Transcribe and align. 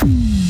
Mm. 0.00 0.47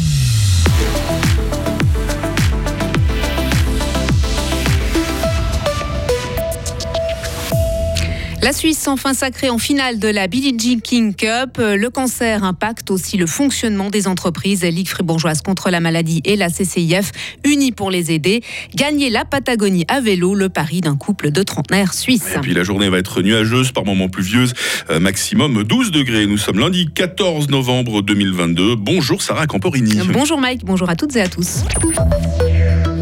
La 8.49 8.55
Suisse 8.55 8.89
enfin 8.89 9.13
sacrée 9.13 9.51
en 9.51 9.59
finale 9.59 9.99
de 9.99 10.09
la 10.09 10.27
Billie 10.27 10.57
Jean 10.59 10.81
King 10.81 11.15
Cup. 11.15 11.59
Le 11.59 11.89
cancer 11.91 12.45
impacte 12.45 12.91
aussi 12.91 13.19
le 13.19 13.27
fonctionnement 13.27 13.91
des 13.91 14.09
entreprises. 14.09 14.65
Ligue 14.65 14.89
fribourgeoise 14.89 15.43
contre 15.43 15.69
la 15.69 15.81
maladie 15.81 16.23
et 16.25 16.35
la 16.35 16.49
CCIF 16.49 17.13
unis 17.45 17.73
pour 17.73 17.91
les 17.91 18.11
aider. 18.11 18.43
Gagner 18.75 19.11
la 19.11 19.27
Patagonie 19.27 19.85
à 19.89 20.01
vélo, 20.01 20.35
le 20.35 20.49
pari 20.49 20.81
d'un 20.81 20.97
couple 20.97 21.31
de 21.31 21.43
trentenaires 21.43 21.93
suisses. 21.93 22.37
Et 22.37 22.39
puis 22.39 22.55
la 22.55 22.63
journée 22.63 22.89
va 22.89 22.97
être 22.97 23.21
nuageuse, 23.21 23.71
par 23.73 23.85
moments 23.85 24.09
pluvieuse, 24.09 24.55
euh, 24.89 24.99
maximum 24.99 25.63
12 25.63 25.91
degrés. 25.91 26.25
Nous 26.25 26.39
sommes 26.39 26.59
lundi 26.59 26.89
14 26.95 27.51
novembre 27.51 28.01
2022. 28.01 28.77
Bonjour 28.77 29.21
Sarah 29.21 29.47
Camporini. 29.47 30.01
Bonjour 30.11 30.41
Mike, 30.41 30.65
bonjour 30.65 30.89
à 30.89 30.97
toutes 30.97 31.15
et 31.17 31.21
à 31.21 31.29
tous. 31.29 31.65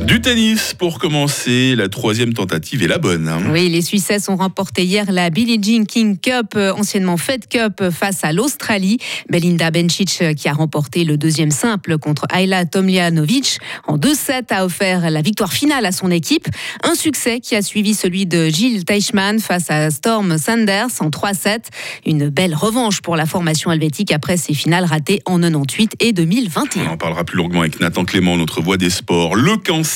Du 0.06 0.20
tennis 0.20 0.72
pour 0.72 1.00
commencer, 1.00 1.74
la 1.74 1.88
troisième 1.88 2.32
tentative 2.32 2.80
est 2.80 2.86
la 2.86 2.98
bonne. 2.98 3.26
Hein. 3.26 3.40
Oui, 3.50 3.68
les 3.68 3.82
Suissesses 3.82 4.28
ont 4.28 4.36
remporté 4.36 4.84
hier 4.84 5.10
la 5.10 5.30
Billie 5.30 5.58
Jean 5.60 5.84
King 5.84 6.16
Cup, 6.16 6.52
euh, 6.54 6.72
anciennement 6.74 7.16
Fed 7.16 7.48
Cup, 7.48 7.90
face 7.90 8.22
à 8.22 8.32
l'Australie. 8.32 8.98
Belinda 9.28 9.72
Bencic, 9.72 10.18
euh, 10.22 10.32
qui 10.32 10.48
a 10.48 10.52
remporté 10.52 11.02
le 11.02 11.16
deuxième 11.16 11.50
simple 11.50 11.98
contre 11.98 12.24
Ayla 12.32 12.66
Tomljanovic 12.66 13.58
en 13.88 13.98
2-7, 13.98 14.52
a 14.52 14.64
offert 14.64 15.10
la 15.10 15.22
victoire 15.22 15.52
finale 15.52 15.84
à 15.84 15.90
son 15.90 16.12
équipe. 16.12 16.46
Un 16.84 16.94
succès 16.94 17.40
qui 17.40 17.56
a 17.56 17.62
suivi 17.62 17.92
celui 17.94 18.26
de 18.26 18.46
Gilles 18.46 18.84
Teichmann 18.84 19.40
face 19.40 19.70
à 19.70 19.90
Storm 19.90 20.38
Sanders 20.38 20.86
en 21.00 21.10
3-7. 21.10 21.64
Une 22.06 22.28
belle 22.28 22.54
revanche 22.54 23.02
pour 23.02 23.16
la 23.16 23.26
formation 23.26 23.72
helvétique 23.72 24.12
après 24.12 24.36
ses 24.36 24.54
finales 24.54 24.84
ratées 24.84 25.20
en 25.26 25.40
98 25.40 25.96
et 25.98 26.12
2021. 26.12 26.84
On 26.84 26.92
en 26.92 26.96
parlera 26.96 27.24
plus 27.24 27.38
longuement 27.38 27.62
avec 27.62 27.80
Nathan 27.80 28.04
Clément, 28.04 28.36
notre 28.36 28.62
voix 28.62 28.76
des 28.76 28.90
sports. 28.90 29.34
Le 29.34 29.56
cancer 29.56 29.95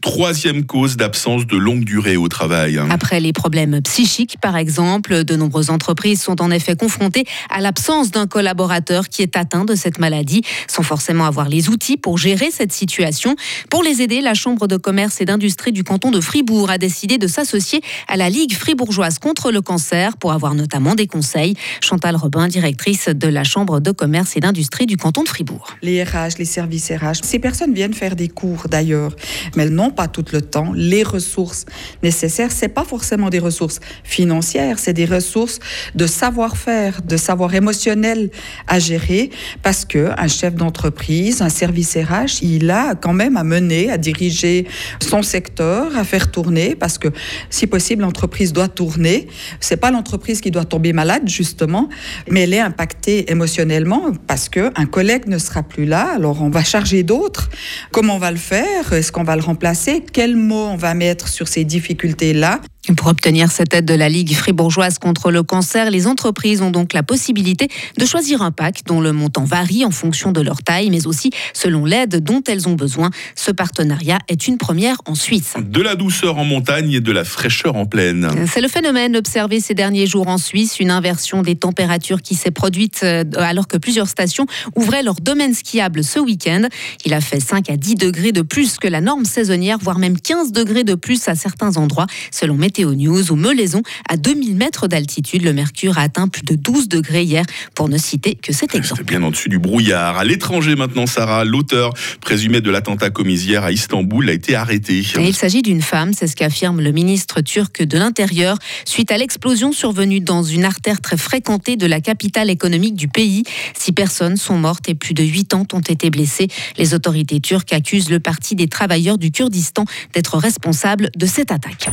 troisième 0.00 0.64
cause 0.64 0.96
d'absence 0.96 1.46
de 1.46 1.56
longue 1.56 1.84
durée 1.84 2.16
au 2.16 2.28
travail. 2.28 2.80
Après 2.90 3.20
les 3.20 3.32
problèmes 3.32 3.80
psychiques, 3.82 4.36
par 4.40 4.56
exemple, 4.56 5.24
de 5.24 5.36
nombreuses 5.36 5.70
entreprises 5.70 6.22
sont 6.22 6.40
en 6.42 6.50
effet 6.50 6.76
confrontées 6.76 7.24
à 7.50 7.60
l'absence 7.60 8.10
d'un 8.10 8.26
collaborateur 8.26 9.08
qui 9.08 9.22
est 9.22 9.36
atteint 9.36 9.64
de 9.64 9.74
cette 9.74 9.98
maladie, 9.98 10.42
sans 10.66 10.82
forcément 10.82 11.26
avoir 11.26 11.48
les 11.48 11.68
outils 11.68 11.96
pour 11.96 12.18
gérer 12.18 12.50
cette 12.50 12.72
situation. 12.72 13.36
Pour 13.70 13.82
les 13.82 14.02
aider, 14.02 14.20
la 14.20 14.34
Chambre 14.34 14.66
de 14.66 14.76
commerce 14.76 15.20
et 15.20 15.24
d'industrie 15.24 15.72
du 15.72 15.84
canton 15.84 16.10
de 16.10 16.20
Fribourg 16.20 16.70
a 16.70 16.78
décidé 16.78 17.18
de 17.18 17.26
s'associer 17.26 17.80
à 18.08 18.16
la 18.16 18.30
Ligue 18.30 18.54
fribourgeoise 18.54 19.18
contre 19.18 19.50
le 19.50 19.60
cancer 19.60 20.16
pour 20.16 20.32
avoir 20.32 20.54
notamment 20.54 20.94
des 20.94 21.06
conseils. 21.06 21.54
Chantal 21.80 22.16
Robin, 22.16 22.48
directrice 22.48 23.08
de 23.08 23.28
la 23.28 23.44
Chambre 23.44 23.80
de 23.80 23.90
commerce 23.90 24.36
et 24.36 24.40
d'industrie 24.40 24.86
du 24.86 24.96
canton 24.96 25.22
de 25.22 25.28
Fribourg. 25.28 25.66
Les 25.82 26.02
RH, 26.02 26.38
les 26.38 26.44
services 26.44 26.90
RH, 26.90 27.22
ces 27.22 27.38
personnes 27.38 27.74
viennent 27.74 27.94
faire 27.94 28.16
des 28.16 28.28
cours 28.28 28.68
d'ailleurs 28.68 29.12
mais 29.56 29.64
elles 29.64 29.74
n'ont 29.74 29.90
pas 29.90 30.08
tout 30.08 30.24
le 30.32 30.40
temps 30.40 30.72
les 30.74 31.02
ressources 31.02 31.66
nécessaires. 32.02 32.52
C'est 32.52 32.68
pas 32.68 32.84
forcément 32.84 33.30
des 33.30 33.38
ressources 33.38 33.80
financières, 34.04 34.78
c'est 34.78 34.92
des 34.92 35.04
ressources 35.04 35.58
de 35.94 36.06
savoir-faire, 36.06 37.02
de 37.02 37.16
savoir 37.16 37.54
émotionnel 37.54 38.30
à 38.66 38.78
gérer, 38.78 39.30
parce 39.62 39.84
que 39.84 40.10
un 40.16 40.28
chef 40.28 40.54
d'entreprise, 40.54 41.42
un 41.42 41.48
service 41.48 41.96
RH, 41.96 42.42
il 42.42 42.70
a 42.70 42.94
quand 42.94 43.12
même 43.12 43.36
à 43.36 43.44
mener, 43.44 43.90
à 43.90 43.98
diriger 43.98 44.66
son 45.00 45.22
secteur, 45.22 45.96
à 45.96 46.04
faire 46.04 46.30
tourner, 46.30 46.74
parce 46.74 46.98
que 46.98 47.08
si 47.50 47.66
possible, 47.66 48.02
l'entreprise 48.02 48.52
doit 48.52 48.68
tourner. 48.68 49.28
C'est 49.60 49.76
pas 49.76 49.90
l'entreprise 49.90 50.40
qui 50.40 50.50
doit 50.50 50.64
tomber 50.64 50.92
malade 50.92 51.28
justement, 51.28 51.88
mais 52.30 52.42
elle 52.42 52.54
est 52.54 52.60
impactée 52.60 53.30
émotionnellement 53.30 54.12
parce 54.26 54.48
que 54.48 54.70
un 54.76 54.86
collègue 54.86 55.26
ne 55.26 55.38
sera 55.38 55.62
plus 55.62 55.84
là. 55.84 56.12
Alors 56.14 56.42
on 56.42 56.50
va 56.50 56.62
charger 56.64 57.02
d'autres. 57.02 57.50
Comment 57.92 58.16
on 58.16 58.18
va 58.18 58.30
le 58.30 58.36
faire? 58.36 58.92
Qu'on 59.18 59.24
va 59.24 59.34
le 59.34 59.42
remplacer 59.42 60.04
Quels 60.12 60.36
mots 60.36 60.68
on 60.68 60.76
va 60.76 60.94
mettre 60.94 61.26
sur 61.26 61.48
ces 61.48 61.64
difficultés-là 61.64 62.60
pour 62.94 63.08
obtenir 63.08 63.50
cette 63.50 63.74
aide 63.74 63.84
de 63.84 63.94
la 63.94 64.08
Ligue 64.08 64.34
fribourgeoise 64.34 64.98
contre 64.98 65.30
le 65.30 65.42
cancer, 65.42 65.90
les 65.90 66.06
entreprises 66.06 66.62
ont 66.62 66.70
donc 66.70 66.92
la 66.92 67.02
possibilité 67.02 67.68
de 67.96 68.04
choisir 68.04 68.42
un 68.42 68.50
pack 68.50 68.82
dont 68.86 69.00
le 69.00 69.12
montant 69.12 69.44
varie 69.44 69.84
en 69.84 69.90
fonction 69.90 70.32
de 70.32 70.40
leur 70.40 70.62
taille, 70.62 70.90
mais 70.90 71.06
aussi 71.06 71.30
selon 71.52 71.84
l'aide 71.84 72.22
dont 72.22 72.42
elles 72.46 72.68
ont 72.68 72.74
besoin. 72.74 73.10
Ce 73.34 73.50
partenariat 73.50 74.18
est 74.28 74.48
une 74.48 74.58
première 74.58 74.96
en 75.06 75.14
Suisse. 75.14 75.54
De 75.60 75.82
la 75.82 75.96
douceur 75.96 76.38
en 76.38 76.44
montagne 76.44 76.92
et 76.92 77.00
de 77.00 77.12
la 77.12 77.24
fraîcheur 77.24 77.76
en 77.76 77.86
plaine. 77.86 78.28
C'est 78.46 78.60
le 78.60 78.68
phénomène 78.68 79.16
observé 79.16 79.60
ces 79.60 79.74
derniers 79.74 80.06
jours 80.06 80.28
en 80.28 80.38
Suisse, 80.38 80.80
une 80.80 80.90
inversion 80.90 81.42
des 81.42 81.56
températures 81.56 82.22
qui 82.22 82.34
s'est 82.34 82.50
produite 82.50 83.00
euh, 83.02 83.24
alors 83.36 83.68
que 83.68 83.76
plusieurs 83.76 84.08
stations 84.08 84.46
ouvraient 84.76 85.02
leur 85.02 85.16
domaine 85.16 85.54
skiable 85.54 86.04
ce 86.04 86.18
week-end. 86.18 86.68
Il 87.04 87.12
a 87.12 87.20
fait 87.20 87.40
5 87.40 87.70
à 87.70 87.76
10 87.76 87.96
degrés 87.96 88.32
de 88.32 88.42
plus 88.42 88.78
que 88.78 88.88
la 88.88 89.00
norme 89.00 89.24
saisonnière, 89.24 89.78
voire 89.80 89.98
même 89.98 90.18
15 90.18 90.52
degrés 90.52 90.84
de 90.84 90.94
plus 90.94 91.28
à 91.28 91.34
certains 91.34 91.76
endroits, 91.76 92.06
selon 92.30 92.54
Météo 92.54 92.77
Météo 92.78 92.94
News. 92.94 93.32
Au 93.32 93.34
Melaison, 93.34 93.82
à 94.08 94.16
2000 94.16 94.54
mètres 94.54 94.86
d'altitude, 94.86 95.42
le 95.42 95.52
mercure 95.52 95.98
a 95.98 96.02
atteint 96.02 96.28
plus 96.28 96.44
de 96.44 96.54
12 96.54 96.88
degrés 96.88 97.24
hier, 97.24 97.44
pour 97.74 97.88
ne 97.88 97.98
citer 97.98 98.36
que 98.36 98.52
cet 98.52 98.76
exemple. 98.76 99.02
bien 99.02 99.20
en 99.24 99.32
dessus 99.32 99.48
du 99.48 99.58
brouillard. 99.58 100.16
À 100.16 100.24
l'étranger 100.24 100.76
maintenant, 100.76 101.06
Sarah, 101.06 101.44
l'auteur 101.44 101.92
présumé 102.20 102.60
de 102.60 102.70
l'attentat 102.70 103.10
commis 103.10 103.34
hier 103.34 103.64
à 103.64 103.72
Istanbul 103.72 104.30
a 104.30 104.32
été 104.32 104.54
arrêté. 104.54 105.02
il 105.18 105.34
s'agit 105.34 105.62
d'une 105.62 105.82
femme, 105.82 106.12
c'est 106.12 106.28
ce 106.28 106.36
qu'affirme 106.36 106.80
le 106.80 106.92
ministre 106.92 107.40
turc 107.40 107.82
de 107.82 107.98
l'Intérieur, 107.98 108.56
suite 108.84 109.10
à 109.10 109.18
l'explosion 109.18 109.72
survenue 109.72 110.20
dans 110.20 110.44
une 110.44 110.64
artère 110.64 111.00
très 111.00 111.16
fréquentée 111.16 111.76
de 111.76 111.86
la 111.86 112.00
capitale 112.00 112.48
économique 112.48 112.94
du 112.94 113.08
pays. 113.08 113.42
Six 113.76 113.90
personnes 113.90 114.36
sont 114.36 114.56
mortes 114.56 114.88
et 114.88 114.94
plus 114.94 115.14
de 115.14 115.24
80 115.24 115.66
ont 115.72 115.80
été 115.80 116.10
blessées. 116.10 116.46
Les 116.76 116.94
autorités 116.94 117.40
turques 117.40 117.72
accusent 117.72 118.10
le 118.10 118.20
Parti 118.20 118.54
des 118.54 118.68
travailleurs 118.68 119.18
du 119.18 119.32
Kurdistan 119.32 119.84
d'être 120.14 120.38
responsable 120.38 121.10
de 121.16 121.26
cette 121.26 121.50
attaque 121.50 121.88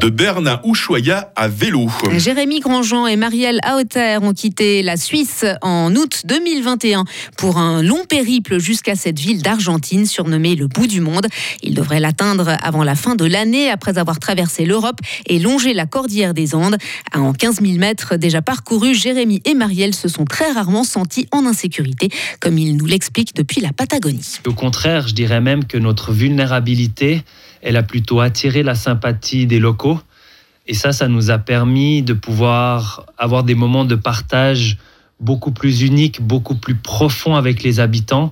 de 0.00 0.08
Berne 0.08 0.46
à 0.48 0.60
Ushuaia 0.64 1.32
à 1.34 1.48
vélo. 1.48 1.88
Jérémy 2.16 2.60
Grandjean 2.60 3.06
et 3.06 3.16
Marielle 3.16 3.58
Aoter 3.62 4.18
ont 4.22 4.32
quitté 4.32 4.82
la 4.82 4.96
Suisse 4.96 5.44
en 5.62 5.94
août 5.94 6.22
2021 6.24 7.04
pour 7.36 7.58
un 7.58 7.82
long 7.82 8.04
périple 8.04 8.58
jusqu'à 8.58 8.94
cette 8.94 9.18
ville 9.18 9.42
d'Argentine 9.42 10.06
surnommée 10.06 10.54
le 10.54 10.66
bout 10.66 10.86
du 10.86 11.00
monde. 11.00 11.26
Ils 11.62 11.74
devraient 11.74 12.00
l'atteindre 12.00 12.56
avant 12.62 12.84
la 12.84 12.94
fin 12.94 13.14
de 13.14 13.24
l'année 13.24 13.70
après 13.70 13.98
avoir 13.98 14.18
traversé 14.18 14.64
l'Europe 14.64 15.00
et 15.26 15.38
longé 15.38 15.74
la 15.74 15.86
cordillère 15.86 16.34
des 16.34 16.54
Andes. 16.54 16.76
En 17.14 17.32
15 17.32 17.60
000 17.62 17.78
mètres 17.78 18.16
déjà 18.16 18.42
parcourus, 18.42 18.94
Jérémy 18.94 19.42
et 19.44 19.54
Marielle 19.54 19.94
se 19.94 20.08
sont 20.08 20.24
très 20.24 20.52
rarement 20.52 20.84
sentis 20.84 21.26
en 21.32 21.46
insécurité, 21.46 22.10
comme 22.40 22.58
ils 22.58 22.76
nous 22.76 22.86
l'expliquent 22.86 23.34
depuis 23.34 23.60
la 23.60 23.72
Patagonie. 23.72 24.38
Au 24.46 24.52
contraire, 24.52 25.08
je 25.08 25.14
dirais 25.14 25.40
même 25.40 25.64
que 25.64 25.78
notre 25.78 26.12
vulnérabilité 26.12 27.24
elle 27.66 27.76
a 27.76 27.82
plutôt 27.82 28.20
attiré 28.20 28.62
la 28.62 28.76
sympathie 28.76 29.44
des 29.44 29.58
locaux. 29.58 29.98
Et 30.68 30.74
ça, 30.74 30.92
ça 30.92 31.08
nous 31.08 31.32
a 31.32 31.38
permis 31.38 32.00
de 32.02 32.12
pouvoir 32.12 33.06
avoir 33.18 33.42
des 33.42 33.56
moments 33.56 33.84
de 33.84 33.96
partage 33.96 34.78
beaucoup 35.18 35.50
plus 35.50 35.82
uniques, 35.82 36.22
beaucoup 36.22 36.54
plus 36.54 36.76
profonds 36.76 37.34
avec 37.34 37.64
les 37.64 37.80
habitants. 37.80 38.30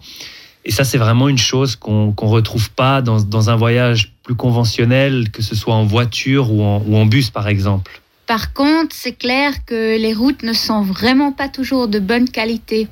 Et 0.65 0.71
ça, 0.71 0.85
c'est 0.85 0.99
vraiment 0.99 1.29
une 1.29 1.39
chose 1.39 1.75
qu'on 1.75 2.15
ne 2.17 2.29
retrouve 2.29 2.71
pas 2.71 3.03
dans, 3.03 3.51
un 3.51 3.57
voyage 3.57 4.13
plus 4.23 4.37
conventionnel, 4.37 5.31
que 5.33 5.43
ce 5.43 5.57
soit 5.57 5.75
en 5.75 5.85
voiture 5.85 6.53
ou 6.53 6.63
en 6.63 7.07
bus, 7.07 7.31
par 7.31 7.49
exemple. 7.49 8.01
Par 8.27 8.53
contre, 8.55 8.95
c'est 8.97 9.19
clair 9.19 9.53
que 9.67 9.99
les 9.99 10.15
routes 10.15 10.45
ne 10.45 10.55
sont 10.55 10.83
vraiment 10.83 11.33
pas 11.33 11.49
toujours 11.49 11.89
de 11.89 11.99
bonne 11.99 12.29
qualité 12.29 12.89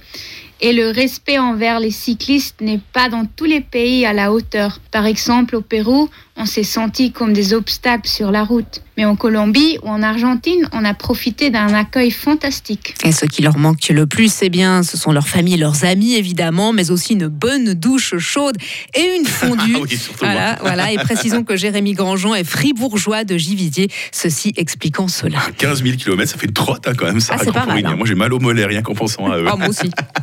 et 0.62 0.72
le 0.72 0.90
respect 0.90 1.38
envers 1.38 1.80
les 1.80 1.90
cyclistes 1.90 2.60
n'est 2.60 2.80
pas 2.92 3.08
dans 3.08 3.26
tous 3.26 3.44
les 3.44 3.60
pays 3.60 4.06
à 4.06 4.12
la 4.12 4.32
hauteur. 4.32 4.78
Par 4.92 5.06
exemple, 5.06 5.56
au 5.56 5.60
Pérou, 5.60 6.08
on 6.36 6.46
s'est 6.46 6.62
senti 6.62 7.10
comme 7.10 7.32
des 7.32 7.52
obstacles 7.52 8.08
sur 8.08 8.30
la 8.30 8.44
route. 8.44 8.80
Mais 8.96 9.04
en 9.04 9.16
Colombie 9.16 9.78
ou 9.82 9.88
en 9.88 10.02
Argentine, 10.02 10.68
on 10.72 10.84
a 10.84 10.94
profité 10.94 11.50
d'un 11.50 11.74
accueil 11.74 12.12
fantastique. 12.12 12.94
Et 13.04 13.10
ce 13.10 13.26
qui 13.26 13.42
leur 13.42 13.58
manque 13.58 13.88
le 13.88 14.06
plus, 14.06 14.32
eh 14.42 14.50
bien, 14.50 14.84
ce 14.84 14.96
sont 14.96 15.10
leurs 15.10 15.26
familles, 15.26 15.56
leurs 15.56 15.84
amis 15.84 16.14
évidemment, 16.14 16.72
mais 16.72 16.90
aussi 16.90 17.15
une 17.15 17.26
bonne 17.26 17.74
douche 17.74 18.16
chaude 18.18 18.56
et 18.94 19.16
une 19.16 19.24
fondue. 19.26 19.76
Ah 19.76 19.86
voilà, 20.20 20.58
voilà, 20.60 20.92
et 20.92 20.97
précisons 20.97 21.42
que 21.42 21.56
Jérémy 21.56 21.94
Grandjean 21.94 22.34
est 22.34 22.44
fribourgeois 22.44 23.24
de 23.24 23.36
Givisier, 23.36 23.88
ceci 24.12 24.53
expliquant 24.56 25.08
cela. 25.08 25.38
15 25.58 25.82
000 25.82 25.97
km, 25.97 26.30
ça 26.30 26.38
fait 26.38 26.47
une 26.47 26.53
trotte 26.53 26.86
hein, 26.86 26.92
quand 26.97 27.06
même, 27.06 27.20
ça. 27.20 27.34
Ah, 27.36 27.42
c'est 27.42 27.53
pas 27.53 27.66
mal, 27.66 27.84
hein. 27.84 27.97
Moi 27.97 28.06
j'ai 28.06 28.15
mal 28.15 28.32
au 28.32 28.38
mollet 28.38 28.65
rien 28.65 28.82
qu'en 28.82 28.94
pensant 28.94 29.30
à 29.30 29.38
eux. 29.38 29.47
Ah, 29.48 29.56
moi 29.56 29.68
aussi. 29.68 29.91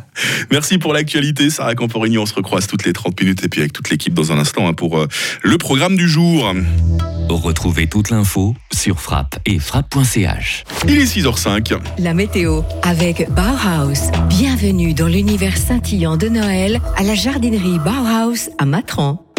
Merci 0.50 0.78
pour 0.78 0.92
l'actualité, 0.92 1.50
Sarah 1.50 1.74
Camporini. 1.74 2.18
On 2.18 2.26
se 2.26 2.34
recroise 2.34 2.66
toutes 2.66 2.84
les 2.84 2.92
30 2.92 3.20
minutes 3.20 3.44
et 3.44 3.48
puis 3.48 3.60
avec 3.60 3.72
toute 3.72 3.90
l'équipe 3.90 4.14
dans 4.14 4.32
un 4.32 4.38
instant 4.38 4.68
hein, 4.68 4.72
pour 4.72 4.98
euh, 4.98 5.08
le 5.42 5.58
programme 5.58 5.96
du 5.96 6.08
jour. 6.08 6.52
Retrouvez 7.28 7.86
toute 7.86 8.10
l'info 8.10 8.54
sur 8.72 9.00
frappe 9.00 9.38
et 9.46 9.58
frappe.ch. 9.58 10.64
Il 10.88 10.98
est 10.98 11.04
6h05. 11.04 11.78
La 11.98 12.12
météo 12.12 12.62
avec 12.82 13.30
Bauhaus. 13.30 14.10
Bienvenue 14.28 14.94
dans 14.94 15.06
l'univers 15.06 15.56
scintillant 15.56 16.16
de 16.16 16.28
Noël 16.28 16.80
à 16.96 17.02
la 17.02 17.14
jardinerie 17.14 17.78
Bauhaus 17.78 18.50
à 18.58 18.64
Matran. 18.64 19.29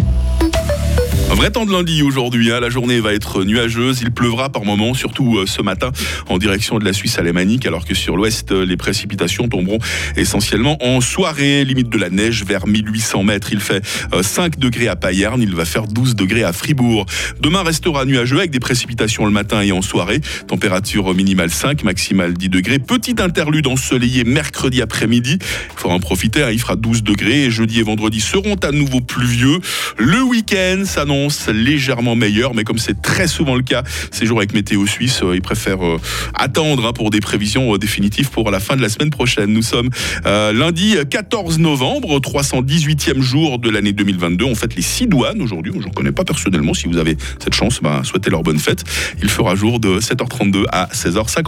Un 1.31 1.36
vrai 1.36 1.50
temps 1.50 1.66
de 1.66 1.72
lundi 1.72 2.04
aujourd'hui. 2.04 2.51
Hein. 2.51 2.60
La 2.60 2.69
journée 2.69 3.00
va 3.00 3.13
être 3.13 3.45
nuageuse. 3.45 4.01
Il 4.01 4.12
pleuvra 4.12 4.50
par 4.50 4.66
moments, 4.66 4.94
surtout 4.94 5.38
euh, 5.38 5.45
ce 5.45 5.62
matin 5.62 5.92
en 6.28 6.38
direction 6.38 6.78
de 6.78 6.83
la 6.83 6.92
Suisse 6.92 7.18
alémanique, 7.19 7.66
alors 7.66 7.86
que 7.86 7.94
sur 7.94 8.18
l'ouest, 8.18 8.51
euh, 8.51 8.66
les 8.66 8.75
précipitations 8.75 9.48
tomberont 9.48 9.78
essentiellement 10.18 10.78
en 10.83 11.00
soirée. 11.00 11.63
Limite 11.63 11.88
de 11.88 11.98
la 11.98 12.10
neige 12.10 12.44
vers 12.44 12.68
1800 12.68 13.24
mètres. 13.24 13.48
Il 13.54 13.62
fait 13.62 13.81
5 14.22 14.56
euh, 14.56 14.60
degrés 14.60 14.89
à 14.89 14.98
Payerne. 14.98 15.42
Il 15.42 15.56
va 15.56 15.63
faire 15.63 15.88
12 15.88 16.18
degrés 16.18 16.44
à 16.44 16.51
Fribourg. 16.51 17.06
Demain 17.39 17.63
restera 17.63 18.04
nuageux 18.04 18.39
avec 18.39 18.51
des 18.51 18.60
précipitations 18.60 19.24
le 19.24 19.31
matin 19.31 19.62
et 19.62 19.72
en 19.72 19.81
soirée. 19.81 20.19
Température 20.50 21.13
minimale 21.16 21.50
5, 21.50 21.86
maximale 21.86 22.33
10 22.33 22.50
degrés. 22.50 22.80
Petite 22.80 23.22
interlude 23.22 23.68
ensoleillée 23.68 24.25
mercredi 24.25 24.81
après-midi. 24.81 25.38
Il 25.39 25.80
faudra 25.80 25.95
en 25.95 26.01
profiter. 26.01 26.44
Hein. 26.44 26.51
Il 26.51 26.60
fera 26.60 26.75
12 26.75 27.04
degrés. 27.04 27.50
Jeudi 27.50 27.80
et 27.80 27.83
vendredi 27.83 28.19
seront 28.19 28.56
à 28.56 28.72
nouveau 28.72 29.00
pluvieux. 29.00 29.60
Le 29.98 30.22
week-end 30.24 30.83
s'annonce 30.83 31.20
légèrement 31.47 32.15
meilleur, 32.15 32.53
mais 32.53 32.63
comme 32.63 32.77
c'est 32.77 33.01
très 33.01 33.27
souvent 33.27 33.56
le 33.56 33.63
cas 33.63 33.83
ces 34.12 34.25
jours 34.25 34.39
avec 34.39 34.53
Météo 34.53 34.85
Suisse, 34.85 35.21
euh, 35.23 35.35
ils 35.35 35.41
préfèrent 35.41 35.85
euh, 35.85 36.00
attendre 36.33 36.88
hein, 36.88 36.94
pour 36.94 37.09
des 37.09 37.19
prévisions 37.19 37.73
euh, 37.73 37.77
définitives 37.77 38.29
pour 38.29 38.51
la 38.51 38.59
fin 38.59 38.75
de 38.75 38.81
la 38.81 38.89
semaine 38.89 39.09
prochaine. 39.09 39.51
Nous 39.53 39.62
sommes 39.62 39.89
lundi 40.25 40.95
14 41.09 41.59
novembre, 41.59 42.19
318e 42.19 43.21
jour 43.21 43.59
de 43.59 43.69
l'année 43.69 43.94
2022. 43.94 44.45
On 44.45 44.56
fête 44.56 44.75
les 44.75 44.81
six 44.81 45.07
douanes 45.07 45.41
aujourd'hui. 45.41 45.73
Je 45.79 45.88
ne 45.88 45.94
connais 45.94 46.12
pas 46.12 46.23
personnellement. 46.23 46.73
Si 46.73 46.88
vous 46.88 46.97
avez 46.97 47.18
cette 47.39 47.53
chance, 47.53 47.79
ben, 47.81 48.03
souhaitez 48.03 48.29
leur 48.29 48.44
bonne 48.44 48.59
fête. 48.59 48.83
Il 49.21 49.29
fera 49.29 49.56
jour 49.56 49.79
de 49.79 50.00
7h32 50.00 50.65
à 50.71 50.88
16h50. 50.94 51.41